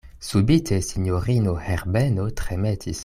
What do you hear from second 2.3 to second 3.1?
tremetis.